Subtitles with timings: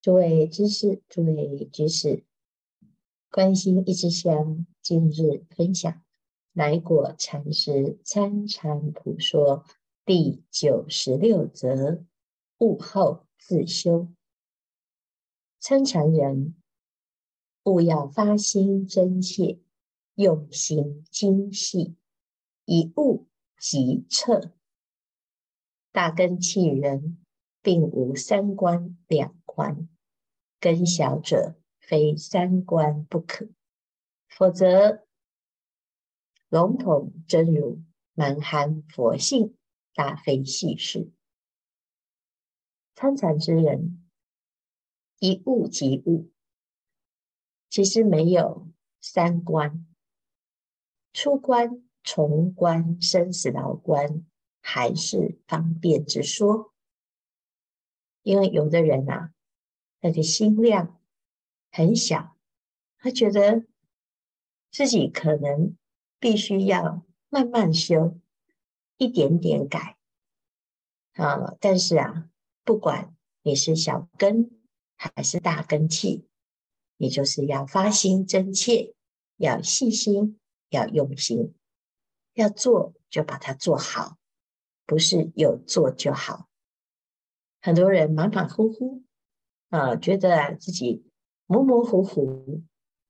[0.00, 2.24] 诸位知识，诸位居士，
[3.32, 6.00] 关心一支香，今日分享
[6.52, 9.64] 来果禅师参禅普说
[10.06, 12.04] 第九十六则：
[12.58, 14.06] 悟后自修。
[15.58, 16.54] 参禅人，
[17.64, 19.58] 务要发心真切，
[20.14, 21.96] 用心精细，
[22.66, 23.26] 以悟
[23.58, 24.52] 即彻。
[25.90, 27.18] 大根器人，
[27.62, 29.88] 并无三关两关，
[30.60, 33.48] 根小者非三关不可，
[34.28, 35.06] 否则
[36.48, 37.82] 笼统真如，
[38.14, 39.56] 蛮含佛性，
[39.94, 41.10] 大非细事。
[42.94, 44.08] 参禅之人，
[45.18, 46.30] 一悟即悟，
[47.68, 48.68] 其实没有
[49.00, 49.86] 三关，
[51.12, 54.26] 初关、重关、生死牢关，
[54.60, 56.72] 还是方便之说。
[58.22, 59.32] 因为有的人啊，
[60.00, 61.00] 他的心量
[61.70, 62.36] 很小，
[62.98, 63.64] 他觉得
[64.70, 65.76] 自己可能
[66.18, 68.18] 必须要慢慢修，
[68.96, 69.96] 一点点改
[71.14, 71.54] 啊。
[71.60, 72.28] 但是啊，
[72.64, 74.50] 不管你是小根
[74.96, 76.26] 还是大根器，
[76.96, 78.94] 你就是要发心真切，
[79.36, 80.38] 要细心，
[80.70, 81.54] 要用心，
[82.34, 84.18] 要做就把它做好，
[84.84, 86.47] 不是有做就好。
[87.68, 89.02] 很多人马马虎虎
[89.68, 91.04] 啊，觉得自己
[91.44, 92.62] 模模糊糊，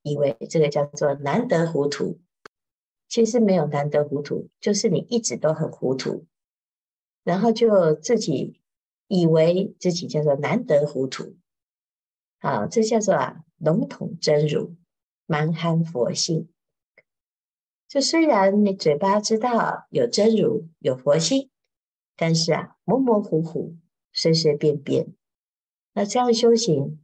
[0.02, 2.18] 以为这个叫做难得糊涂。
[3.06, 6.26] 其实没有难得糊涂，就是你一直都很糊涂，
[7.22, 8.60] 然后就自己
[9.06, 11.36] 以为自己叫做难得糊涂。
[12.40, 14.74] 啊，这叫做啊笼统真如，
[15.26, 16.48] 蛮憨佛性。
[17.86, 21.48] 就虽然你嘴巴知道有真如有佛性，
[22.16, 23.76] 但是啊模模糊糊。
[24.20, 25.14] 随随便便，
[25.92, 26.98] 那这样修行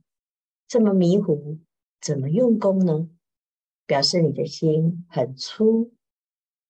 [0.66, 1.60] 这么迷糊，
[2.00, 3.08] 怎么用功呢？
[3.86, 5.94] 表示你的心很粗，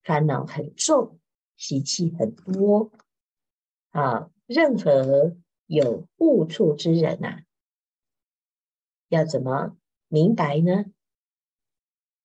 [0.02, 1.18] 烦恼很重，
[1.56, 2.92] 习气很多
[3.88, 4.30] 啊！
[4.44, 7.46] 任何有悟处之人啊，
[9.08, 10.84] 要怎么明白呢？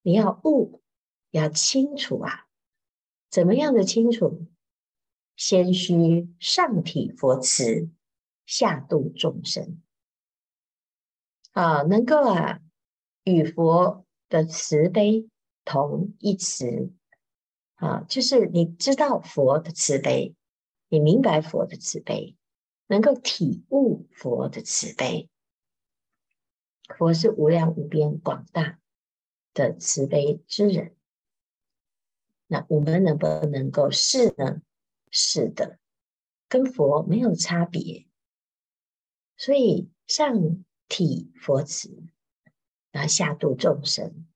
[0.02, 0.82] 你要悟，
[1.30, 2.48] 要清楚啊！
[3.30, 4.46] 怎么样的清楚？
[5.36, 7.88] 先须上体佛慈。
[8.50, 9.80] 下度众生
[11.52, 12.58] 啊，能够啊
[13.22, 15.28] 与佛的慈悲
[15.64, 16.92] 同一词
[17.76, 20.34] 啊，就是你知道佛的慈悲，
[20.88, 22.36] 你明白佛的慈悲，
[22.88, 25.30] 能够体悟佛的慈悲。
[26.98, 28.80] 佛是无量无边广大
[29.54, 30.96] 的慈悲之人，
[32.48, 34.60] 那我们能不能够是呢？
[35.12, 35.78] 是的，
[36.48, 38.09] 跟佛没有差别。
[39.40, 42.04] 所以上体佛慈，
[42.90, 44.26] 然后下度众生，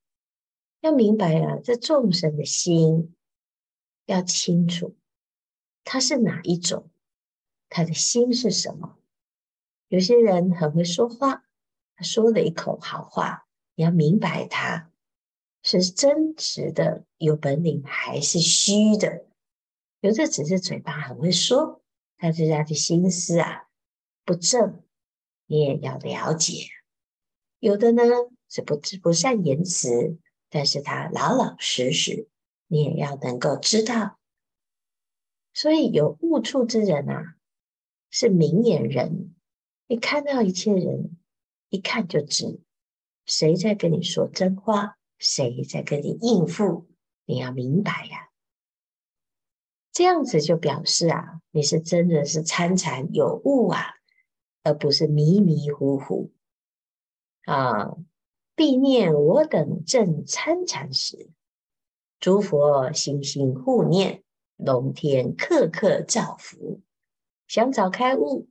[0.80, 3.14] 要明白啊，这众生的心
[4.06, 4.96] 要清楚，
[5.84, 6.88] 他是哪一种，
[7.68, 8.98] 他的心是什么？
[9.88, 11.44] 有些人很会说话，
[11.96, 14.90] 他说了一口好话，你要明白他
[15.62, 19.26] 是真实的有本领还是虚的。
[20.00, 21.82] 有的只是嘴巴很会说，
[22.16, 23.68] 但是他的心思啊
[24.24, 24.82] 不正。
[25.46, 26.68] 你也要了解，
[27.58, 28.02] 有的呢
[28.48, 30.18] 是不不善言辞，
[30.48, 32.28] 但是他老老实实，
[32.66, 34.18] 你也要能够知道。
[35.52, 37.36] 所以有悟处之人啊，
[38.10, 39.34] 是明眼人，
[39.86, 41.16] 你看到一切人，
[41.68, 42.60] 一看就知
[43.26, 46.88] 谁在跟你说真话，谁在跟你应付，
[47.24, 48.30] 你要明白呀、
[49.92, 53.94] 这样子就表示啊，你是真的是参禅有悟啊。
[54.64, 56.32] 而不是迷迷糊糊
[57.44, 57.96] 啊！
[58.56, 61.28] 必念我等正参禅时，
[62.18, 64.22] 诸佛心心护念，
[64.56, 66.80] 龙天刻刻造福。
[67.46, 68.48] 想早开悟，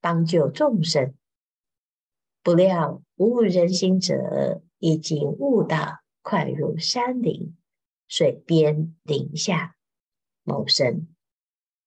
[0.00, 1.14] 帮救众生，
[2.42, 7.56] 不料无人心者，已经悟道，快入山林、
[8.06, 9.74] 水边、林下
[10.44, 11.08] 谋生，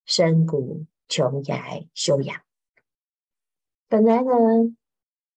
[0.05, 2.41] 深谷穷崖修养。
[3.93, 4.31] 本来呢，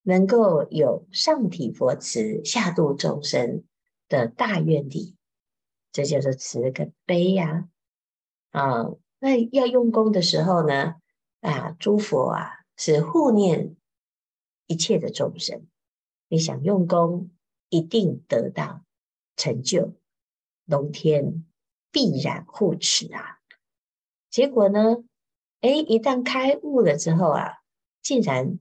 [0.00, 3.64] 能够有上体佛慈、下度众生
[4.08, 5.14] 的大愿力，
[5.92, 7.68] 这就是慈跟悲呀。
[8.52, 8.86] 啊，
[9.18, 10.94] 那要用功的时候呢，
[11.42, 12.48] 啊，诸佛啊
[12.78, 13.76] 是护念
[14.66, 15.66] 一切的众生。
[16.28, 17.30] 你想用功，
[17.68, 18.80] 一定得到
[19.36, 19.92] 成就，
[20.64, 21.44] 龙天
[21.92, 23.36] 必然护持啊。
[24.30, 25.04] 结果呢，
[25.60, 27.58] 哎，一旦开悟了之后啊。
[28.06, 28.60] 竟然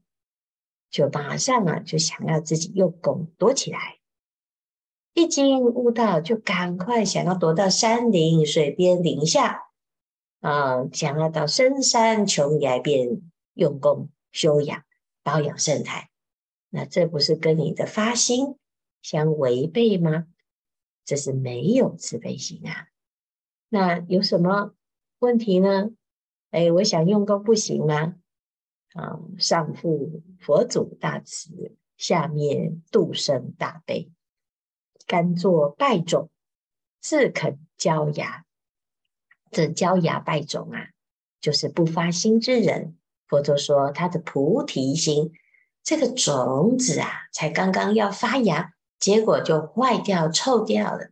[0.89, 3.99] 就马上啊就想要自己用功躲起来。
[5.13, 9.67] 一经悟道，就赶快想要躲到山林、水边、林下，
[10.39, 13.21] 啊、想要到深山穷崖边
[13.53, 14.83] 用功修养、
[15.21, 16.09] 保养圣态。
[16.69, 18.55] 那这不是跟你的发心
[19.03, 20.25] 相违背吗？
[21.05, 22.87] 这是没有慈悲心啊。
[23.69, 24.73] 那有什么
[25.19, 25.91] 问题呢？
[26.49, 28.15] 哎，我想用功不行吗？
[28.95, 34.09] 啊，上负佛祖大慈，下灭度生大悲。
[35.05, 36.29] 甘做败种，
[37.01, 38.45] 自肯焦芽。
[39.51, 40.89] 这焦芽败种啊，
[41.39, 42.97] 就是不发心之人。
[43.27, 45.33] 佛陀说，他的菩提心
[45.83, 51.11] 这个种子啊，才刚刚要发芽，结果就坏掉、臭掉了。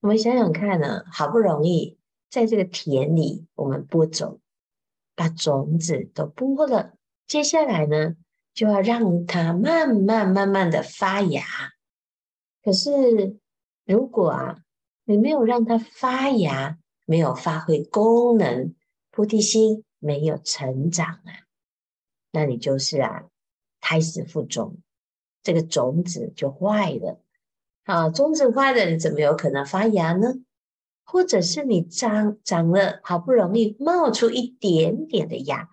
[0.00, 1.98] 我们想想看呢，好不容易
[2.28, 4.40] 在这个田里，我们播种，
[5.16, 6.92] 把种子都播了，
[7.26, 8.14] 接下来呢，
[8.54, 11.42] 就要让它慢慢、慢慢的发芽。
[12.62, 13.38] 可是，
[13.86, 14.58] 如果啊，
[15.04, 18.74] 你没有让它发芽，没有发挥功能，
[19.10, 21.48] 菩提心没有成长啊，
[22.30, 23.24] 那你就是啊，
[23.80, 24.76] 胎死腹中，
[25.42, 27.20] 这个种子就坏了
[27.84, 28.10] 啊。
[28.10, 30.34] 种子坏了，你怎么有可能发芽呢？
[31.06, 35.68] 或者是你长长了，好不容易冒出一点点的芽，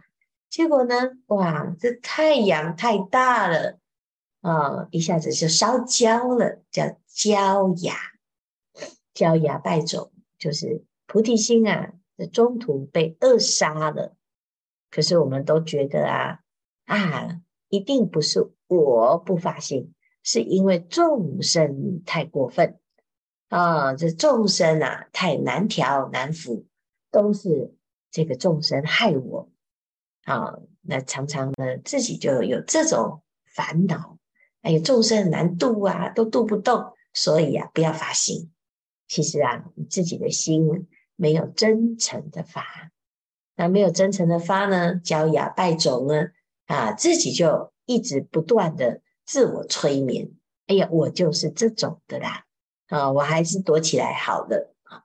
[0.49, 0.95] 结果呢，
[1.25, 3.79] 哇，这太阳太大了。
[4.41, 7.95] 啊、一下子就烧焦了，叫焦芽，
[9.13, 14.17] 焦芽败种，就是菩提心啊，在中途被扼杀了。
[14.91, 16.39] 可是我们都觉得啊
[16.85, 17.39] 啊，
[17.69, 19.93] 一定不是我不发心，
[20.23, 22.77] 是因为众生太过分
[23.55, 26.65] 啊、这众生啊太难调难服，
[27.11, 27.75] 都是
[28.09, 29.47] 这个众生害我
[30.23, 34.17] 啊、那常常呢，自己就有这种烦恼。
[34.63, 38.51] 哎呀，众生难度啊，都度不动，所以啊，不要发心。
[39.07, 42.63] 其实啊，你自己的心没有真诚的发，
[43.55, 46.29] 那没有真诚的发呢，焦芽败种呢，
[46.65, 50.31] 啊，自己就一直不断的自我催眠。
[50.65, 52.45] 哎呀，我就是这种的啦，
[52.93, 55.03] 啊，我还是躲起来好了啊。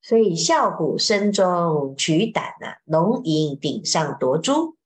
[0.00, 4.76] 所以啸虎声中取胆啊，龙吟顶上夺珠，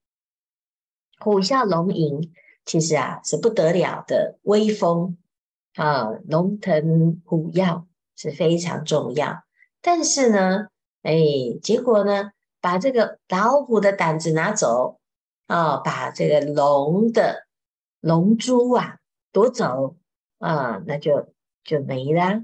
[1.18, 2.32] 虎啸龙吟。
[2.66, 5.18] 其实啊，是不得了的威风
[5.74, 7.82] 啊，龙腾虎跃
[8.14, 9.42] 是非常重要。
[9.80, 10.68] 但是呢，
[11.02, 11.18] 哎，
[11.62, 15.00] 结果呢，把这个老虎的胆子拿走
[15.46, 17.46] 啊，把这个龙的
[18.00, 18.98] 龙珠啊
[19.32, 19.96] 夺走
[20.38, 21.32] 啊，那就
[21.64, 22.42] 就没了。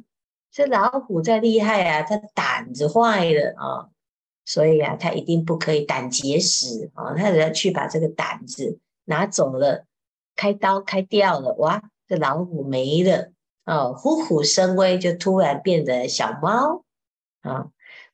[0.51, 3.89] 这老虎再厉害啊，它胆子坏了啊，
[4.45, 9.85] 所以啊，它一定不可以胆结石啊，它只要去把这个胆子拿走了。
[10.35, 11.83] 开刀开掉了，哇！
[12.07, 13.33] 这老虎没了
[13.65, 16.85] 哦，虎虎生威，就突然变得小猫
[17.41, 17.69] 啊！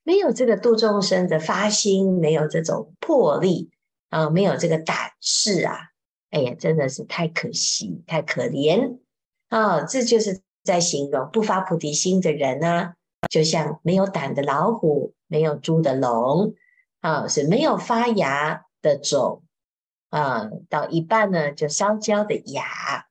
[0.04, 3.70] 没有这个度众生的发心，没有这种魄力
[4.10, 5.76] 啊，没有这个胆识啊！
[6.30, 8.98] 哎呀，真的是太可惜，太可怜
[9.48, 9.82] 啊！
[9.82, 12.94] 这就是在形容不发菩提心的人啊，
[13.28, 16.54] 就像没有胆的老虎，没有珠的龙
[17.00, 19.42] 啊，是没有发芽的种。
[20.10, 23.06] 啊，到一半呢，就烧焦的芽，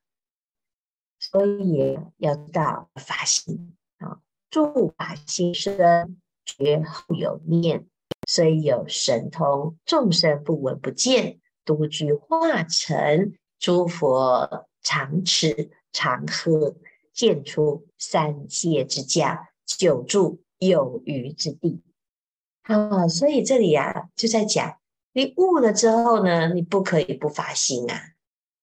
[1.18, 7.88] 所以要知道发心啊，住法心生，觉后有念，
[8.28, 16.76] 虽有神通，众生不闻不见，独具化成，诸佛常吃常喝，
[17.14, 21.82] 建出三界之家，久住有余之地。
[22.62, 24.78] 啊，所以这里、啊，就在讲。
[25.14, 28.00] 你悟了之后呢，你不可以不发心啊，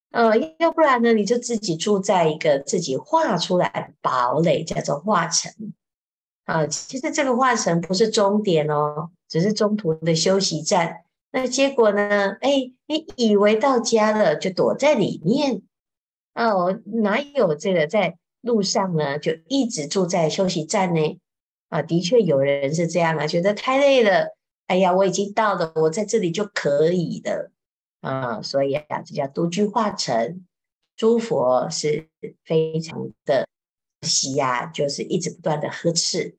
[0.10, 5.52] 呃，要不然呢，你就自己住在一个自己画出来的堡垒，叫做化城
[6.46, 6.66] 啊。
[6.66, 11.04] 其实这个化城不是终点哦，只是中途的休息站。
[11.32, 12.32] 那结果呢？
[12.42, 15.62] 哎，你以为到家了，就躲在里面
[16.34, 19.20] 哦，哪有这个在路上呢？
[19.20, 21.20] 就一直住在休息站呢？
[21.70, 24.36] 啊，的确有人是这样啊，觉得太累了。
[24.68, 27.52] 哎呀，我已经到了，我在这里就可以的
[28.02, 30.46] 啊，所以啊，这叫独居化城。
[30.96, 32.10] 诸佛是
[32.44, 33.48] 非常的
[34.02, 36.36] 喜呀，就是一直不断的呵斥，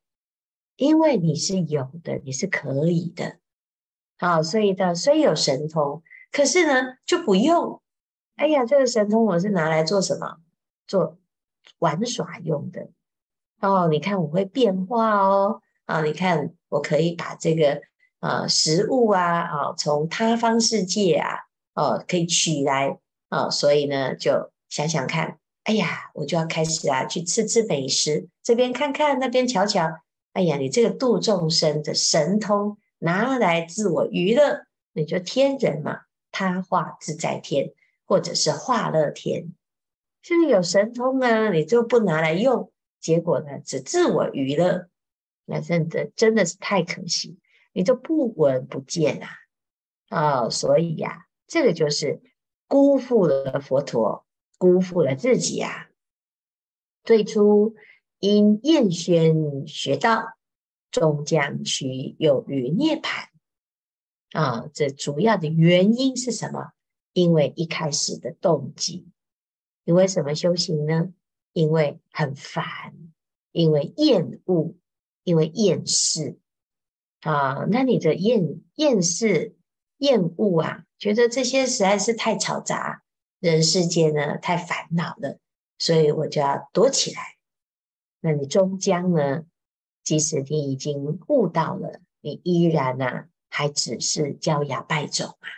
[0.77, 3.39] 因为你是有的，你是可以的，
[4.19, 7.81] 好，所以呢，虽有神通，可是呢就不用。
[8.37, 10.37] 哎呀，这个神通我是拿来做什么？
[10.87, 11.17] 做
[11.79, 12.89] 玩耍用的。
[13.61, 17.83] 哦，你看我会变化哦，啊，你看我可以把这个。
[18.21, 21.39] 啊，食物啊，啊，从他方世界啊，
[21.73, 22.99] 哦，可以取来、
[23.31, 29.89] 哦，所以呢，就想想看，哎呀，我就要开始啊，去吃吃美食，这边看看，那边瞧瞧。
[30.35, 36.01] 哎呀，你这个度众生的神通拿来自我娱乐，你就天人嘛，
[36.31, 37.73] 他化自在天，
[38.05, 39.55] 或者是化乐天。
[40.23, 44.89] 是不是有神通啊，你就不拿来用，结果呢，只自我娱乐，
[45.45, 47.39] 那真的真的是太可惜，
[47.73, 49.23] 你就不闻不见
[50.09, 50.45] 啊！
[50.45, 52.21] 哦，所以呀、啊，这个就是
[52.67, 54.27] 辜负了佛陀，
[54.59, 55.87] 辜负了自己呀、啊。
[57.03, 57.75] 最初
[58.19, 60.37] 因厌喧学道，
[60.91, 63.29] 终将趋有余涅槃
[64.33, 64.69] 啊！
[64.75, 66.73] 这主要的原因是什么？
[67.15, 69.09] 因为一开始的动机。
[69.85, 71.13] 你为什么修行呢？
[71.53, 72.95] 因为很烦，
[73.51, 74.77] 因为厌恶，
[75.25, 76.39] 因为厌世
[77.23, 77.67] 啊。
[77.71, 79.57] 那你的厌厌世、
[79.97, 83.03] 厌恶啊，觉得这些实在是太嘈杂，
[83.41, 85.41] 人世间呢太烦恼了，
[85.79, 87.21] 所以我就要躲起来。
[88.21, 89.45] 那你终将呢，
[90.05, 95.49] 即使你已经悟到了，你依然呢、啊，还只是焦芽败种啊，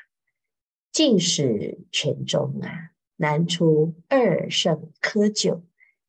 [0.91, 2.92] 尽始泉中啊。
[3.23, 5.61] 难出二圣窠臼，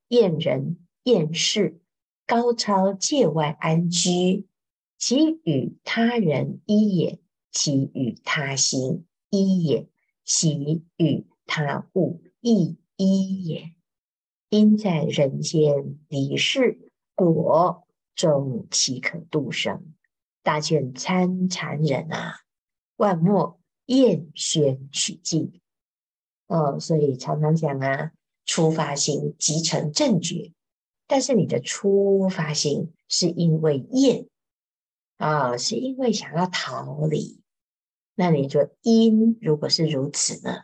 [0.07, 1.79] 厌人厌世，
[2.25, 4.47] 高超界外安居，
[4.97, 7.19] 其与他人一也，
[7.51, 9.87] 其与他心一也，
[10.25, 13.75] 其与他物亦一也。
[14.49, 19.93] 因在人间离世果，终岂可度生？
[20.41, 22.39] 大卷参禅人啊，
[22.95, 25.59] 万莫厌喧取静。
[26.47, 28.11] 哦，所以常常讲啊，
[28.45, 30.51] 初发心即成正觉。
[31.07, 34.27] 但是你的初发心是因为厌
[35.17, 37.41] 啊、是因为想要逃离。
[38.15, 40.63] 那你就因如果是如此呢，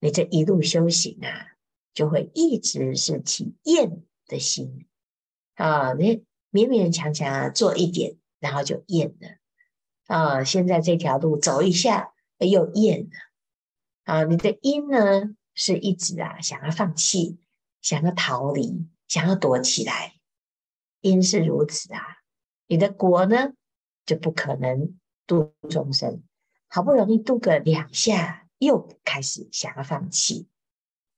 [0.00, 1.56] 你这一路修行啊，
[1.92, 4.86] 就会一直是起厌的心
[5.54, 9.28] 啊、你勉勉强强做一点，然后就厌了
[10.06, 13.10] 啊、现在这条路走一下，又厌了。
[14.04, 17.38] 啊，你的因呢，是一直啊想要放弃，
[17.80, 20.14] 想要逃离，想要躲起来，
[21.00, 22.00] 因是如此啊。
[22.66, 23.52] 你的果呢，
[24.04, 26.22] 就不可能度众生，
[26.68, 30.48] 好不容易度个两下，又开始想要放弃，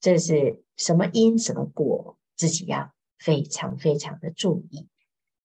[0.01, 4.89] 这是什么因什么果，自己要非常非常的注意。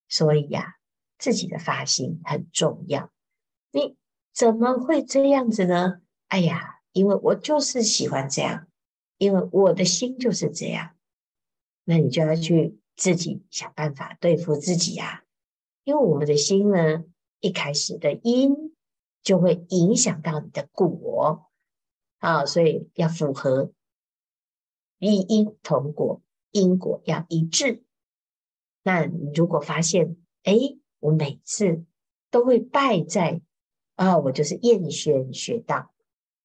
[0.07, 0.75] 所以呀、
[1.17, 3.11] 自己的发心很重要。
[3.71, 3.95] 你
[4.33, 6.01] 怎么会这样子呢？
[6.27, 6.80] 哎呀！
[6.93, 8.67] 因为我就是喜欢这样，
[9.17, 10.95] 因为我的心就是这样，
[11.85, 15.23] 那你就要去自己想办法对付自己呀。
[15.83, 17.03] 因为我们的心呢，
[17.39, 18.75] 一开始的因
[19.23, 21.49] 就会影响到你的果
[22.19, 23.71] 啊，所以要符合
[24.99, 26.21] 一因同果，
[26.51, 27.83] 因果要一致。
[28.83, 30.55] 那你如果发现，哎，
[30.99, 31.85] 我每次
[32.29, 33.41] 都会败在
[33.95, 35.91] 啊，我就是厌学学道。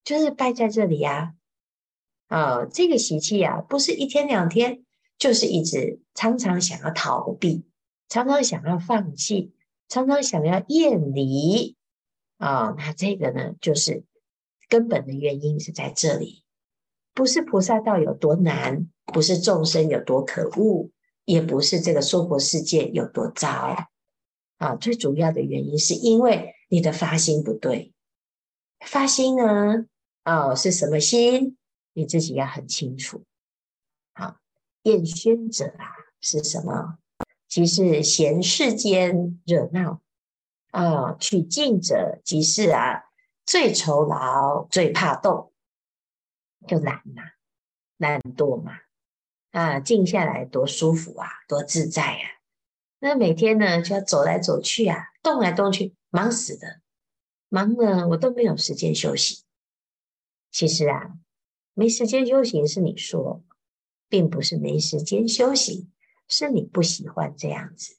[0.07, 1.35] 就是败在这里呀，
[2.29, 4.85] 啊，这个习气呀，不是一天两天，
[5.19, 7.65] 就是一直常常想要逃避，
[8.09, 9.53] 常常想要放弃，
[9.89, 11.77] 常常想要厌离，
[12.39, 14.05] 啊，那这个呢，就是
[14.69, 16.45] 根本的原因是在这里，
[17.13, 20.89] 不是菩萨道有多难，不是众生有多可恶，
[21.25, 23.89] 也不是这个娑婆世界有多糟，
[24.59, 27.93] 啊，最主要的原因是因为你的发心不对，
[28.87, 29.87] 发心呢。
[30.27, 31.57] 哦，是什么心？
[31.93, 33.23] 你自己要很清楚。
[34.13, 34.39] 好，
[34.83, 36.99] 厌喧者啊，是什么？
[37.47, 40.03] 即是嫌世间热闹
[40.73, 41.17] 啊。
[41.21, 43.05] 取静者，即是啊，
[43.45, 45.53] 最愁劳，最怕动，
[46.67, 47.23] 就懒嘛，
[47.97, 48.73] 懒惰嘛。
[49.53, 52.43] 啊，静下来多舒服啊，多自在啊。
[52.99, 56.81] 那每天呢，就要走来走去啊，动来动去，忙死的。
[57.49, 59.46] 忙呢，我都没有时间休息。
[60.57, 61.13] 其实啊，
[61.75, 63.45] 没时间修行是你说，
[64.09, 65.93] 并不是没时间修行，
[66.29, 67.99] 是你不喜欢这样子。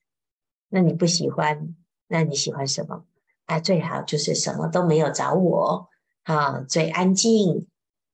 [0.69, 1.75] 那你不喜欢，
[2.07, 3.05] 那你喜欢什么？
[3.45, 5.87] 啊，最好就是什么都没有找我
[6.23, 7.67] 啊，最安静。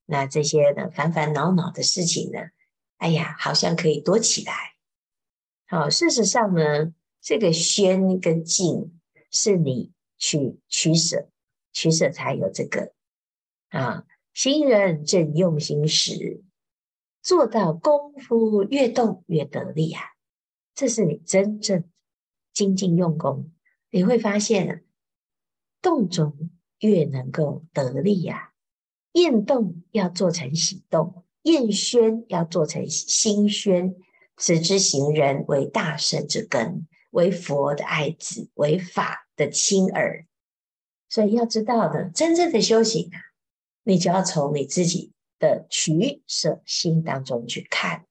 [0.08, 2.40] 那这些呢，烦烦恼恼的事情呢，
[2.98, 4.54] 哎呀，好像可以躲起来。
[5.68, 9.00] 好，事实上呢，这个喧跟静
[9.32, 11.30] 是你去取舍，
[11.72, 12.92] 取舍才有这个
[13.70, 14.06] 啊。
[14.34, 16.44] 行人正用心时，
[17.22, 20.02] 做到功夫越动越得力啊！
[20.76, 21.84] 这是你真正
[22.52, 23.52] 精进用功，
[23.92, 24.84] 你会发现，
[25.82, 26.50] 动中
[26.80, 28.54] 越能够得力呀、
[29.12, 33.96] 厌动要做成喜动，厌宣要做成心宣。
[34.36, 40.26] 此之行人为大圣之根，为佛的爱子，为法的亲儿。
[41.08, 43.22] 所以要知道的，真正的修行啊，
[43.84, 48.06] 你就要从你自己的取舍心当中去看。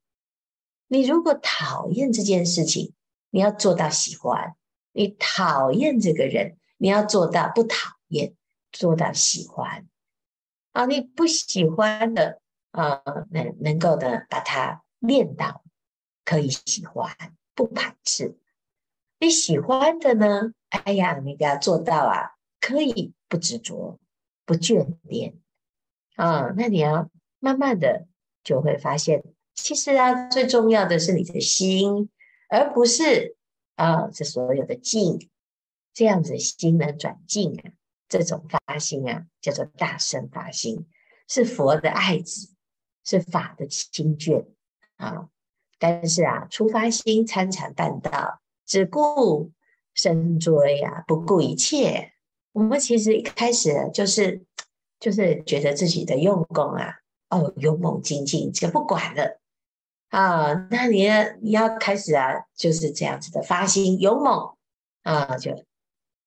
[0.89, 2.95] 你如果讨厌这件事情，
[3.31, 4.55] 你要做到喜欢；
[4.93, 8.35] 你讨厌这个人，你要做到不讨厌，
[8.71, 9.89] 做到喜欢。
[10.73, 15.65] 啊，你不喜欢的啊，能能够的把它练到。
[16.25, 17.17] 可以喜欢，
[17.53, 18.39] 不排斥。
[19.19, 20.53] 你喜欢的呢？
[20.69, 23.99] 哎呀，你给他做到啊，可以不执着，
[24.45, 25.35] 不眷恋
[26.17, 26.53] 啊。
[26.57, 28.07] 那你要慢慢的
[28.45, 29.23] 就会发现，
[29.55, 32.09] 其实啊，最重要的是你的心，
[32.49, 33.37] 而不是
[33.77, 35.29] 啊这所有的境。
[35.95, 37.71] 这样子心能转境啊，
[38.09, 40.87] 这种发心啊，叫做大圣发心，
[41.29, 42.55] 是佛的爱子，
[43.05, 44.47] 是法的亲眷
[44.97, 45.29] 啊。
[45.79, 49.53] 但是啊，初发心参禅办道，只顾
[49.93, 52.13] 身追啊，不顾一切。
[52.53, 54.47] 我们其实一开始就是
[55.03, 56.95] 就是觉得自己的用功啊，
[57.29, 59.41] 哦，勇猛精进就不管了
[60.11, 60.53] 啊。
[60.71, 61.09] 那你
[61.41, 64.55] 你要开始啊，就是这样子的发心勇猛
[65.03, 65.65] 啊，就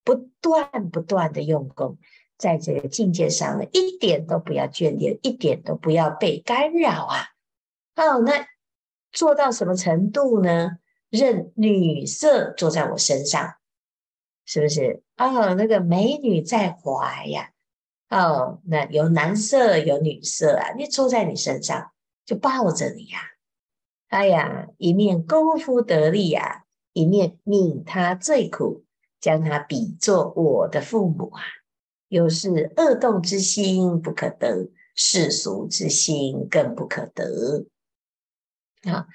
[0.03, 1.97] 不断不断的用功，
[2.37, 7.29] 在这个境界上呢，一点都不要眷恋，一点都不要被干扰啊。
[7.95, 8.45] 哦，那。
[9.11, 10.71] 做到什么程度呢？
[11.09, 13.53] 任女色坐在我身上，
[14.43, 15.03] 是不是？
[15.15, 17.51] 哦，那个美女在怀呀，
[18.15, 21.91] 哦，那有男色有女色啊，你坐在你身上
[22.25, 23.19] 就抱着你呀，
[24.07, 28.85] 哎呀，一面功夫得力呀，一面命他最苦，
[29.19, 31.41] 将他比作我的父母啊，
[32.07, 37.65] 又是恶动之心不可得，世俗之心更不可得。
[38.83, 39.07] 啊，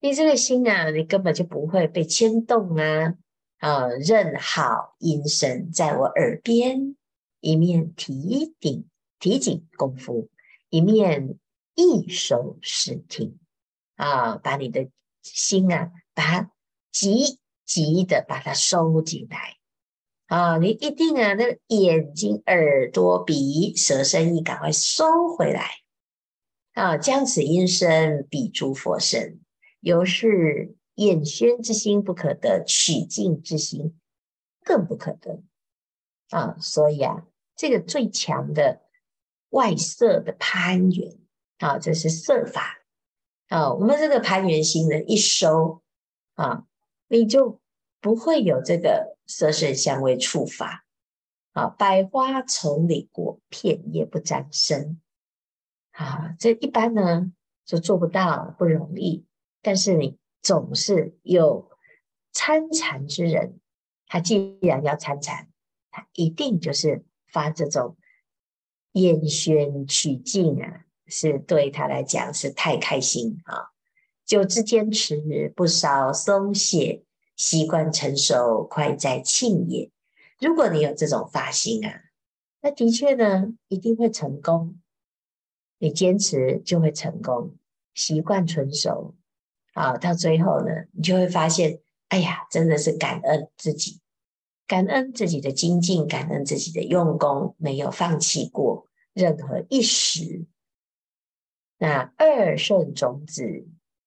[0.00, 3.14] 你这个心啊，你根本就不会被牵动啊！
[3.58, 6.96] 啊，任好音声在我耳边，
[7.40, 8.86] 一面提顶
[9.18, 10.30] 提紧功夫，
[10.68, 11.38] 一面
[11.74, 13.38] 一手视听
[13.96, 14.88] 啊，把你的
[15.22, 16.52] 心啊，把它
[16.92, 19.56] 急急的把它收进来
[20.26, 20.58] 啊！
[20.58, 25.04] 你一定啊，那个眼睛、耳朵、鼻、舌、身意，赶快收
[25.36, 25.70] 回来。
[26.72, 29.40] 啊，将此音声比诸佛身，
[29.80, 33.98] 由是厌喧之心不可得，取静之心
[34.64, 35.42] 更不可得。
[36.30, 37.26] 啊，所以啊，
[37.60, 38.80] 这个最强的
[39.50, 41.18] 外色的攀缘
[41.58, 42.78] 啊，这是色法
[43.48, 43.74] 啊。
[43.74, 45.82] 我们这个攀缘心呢，一收
[46.36, 46.64] 啊，
[47.08, 47.60] 你就
[48.00, 50.86] 不会有这个色身香味触法
[51.52, 51.66] 啊。
[51.66, 54.98] 百花丛里果，片叶不沾身。
[55.90, 57.30] 啊，这一般呢
[57.66, 59.26] 就做不到，不容易。
[59.60, 61.70] 但是你总是有
[62.32, 63.60] 参禅之人，
[64.06, 65.50] 他既然要参禅，
[65.90, 67.96] 他一定就是发这种
[68.92, 73.70] 厌喧取静啊，是对他来讲是太开心啊。
[74.26, 77.04] 久之坚持，不稍松懈，
[77.36, 79.90] 习惯成熟，快哉庆也。
[80.38, 82.02] 如果你有这种发心啊，
[82.60, 84.78] 那的确呢，一定会成功。
[85.78, 87.56] 你坚持就会成功，
[87.94, 89.14] 习惯成熟，
[89.72, 94.00] 啊，到最后呢，你就会发现，哎呀，真的是感恩自己，
[94.70, 100.46] 感恩自己的精进，感恩自己的用功，没有放弃过任何一时。
[101.76, 103.66] 那二圣种子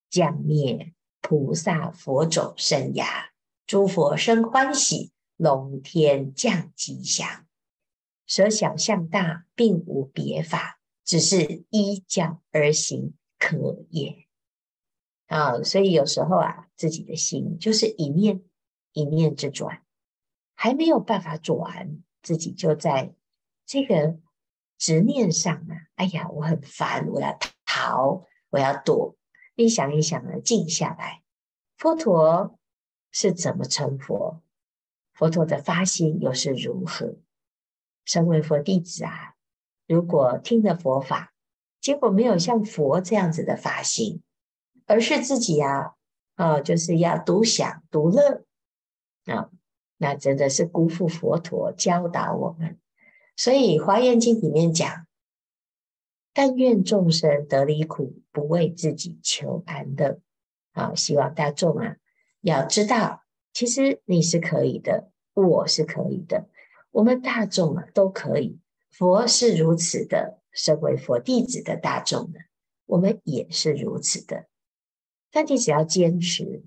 [0.09, 3.33] 降灭，菩萨佛种生芽，
[3.67, 7.45] 诸佛生欢喜，龙天降吉祥，
[8.25, 10.79] 舍小向大，并无别法。
[11.03, 14.27] 只是依教而行可也
[15.27, 18.41] 啊，所以有时候啊，自己的心就是一念
[18.93, 19.82] 一念之转，
[20.63, 23.13] 还没有办法转，自己就在
[23.65, 24.17] 这个
[24.77, 25.75] 执念上啊。
[25.95, 29.17] 哎呀，我很烦，我要逃，我要躲。
[29.55, 31.21] 你想一想啊，静下来，
[31.75, 32.57] 佛陀
[33.11, 34.41] 是怎么成佛？
[35.11, 37.17] 佛陀的发心又是如何？
[38.05, 39.33] 身为佛弟子啊。
[39.85, 41.33] 如果听了佛法，
[41.81, 44.23] 结果没有像佛这样子的发心，
[44.85, 45.95] 而是自己啊，
[46.35, 48.45] 啊，就是要独享独乐
[49.25, 49.51] 啊，
[50.03, 52.77] 那真的是辜负佛陀教导我们。
[53.37, 55.07] 所以《华严经》里面讲
[56.35, 60.19] ：“但愿众生得离苦，不为自己求安乐。”
[60.73, 61.95] 啊，希望大众啊，
[62.41, 66.49] 要知道，其实你是可以的，我是可以的，
[66.91, 68.59] 我们大众啊都可以。
[68.91, 72.39] 佛是如此的身为佛弟子的大众呢，
[72.87, 74.47] 我们也是如此的。
[75.31, 76.65] 但你只要坚持，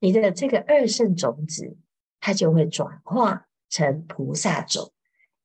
[0.00, 1.78] 你的这个二圣种子，
[2.24, 4.94] 它就会转化成菩萨种。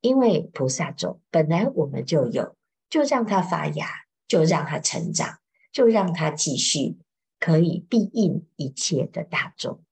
[0.00, 2.56] 因为菩萨种本来我们就有，
[2.88, 3.86] 就让它发芽，
[4.26, 5.40] 就让它成长，
[5.70, 6.96] 就让它继续
[7.38, 9.84] 可以庇荫一切的大众，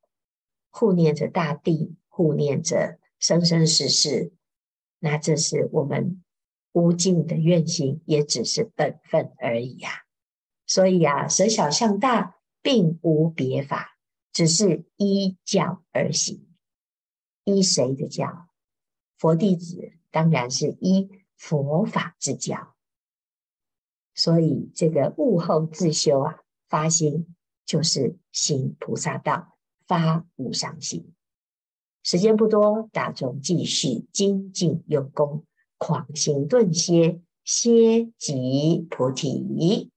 [0.70, 4.32] 护念着大地，护念着生生世世。
[5.00, 6.24] 那这是我们
[6.72, 10.08] 无尽的愿心，也只是本分而已呀、啊。
[10.66, 13.98] 所以啊，舍小向大，并无别法，
[14.32, 16.47] 只是依教而行。
[17.48, 18.46] 依谁的教？
[19.16, 22.74] 佛弟子当然是依佛法之教。
[24.14, 27.34] 所以这个悟后自修啊，发心
[27.64, 29.56] 就是行菩萨道，
[29.86, 31.14] 发无上心。
[32.02, 35.44] 时间不多，大众继续精进用功，
[35.78, 39.90] 狂行顿歇，歇即菩提。